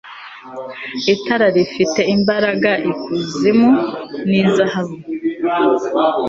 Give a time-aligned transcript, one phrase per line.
[1.13, 3.71] Itara rifite imbaraga ikuzimu
[4.29, 4.97] ni zahabu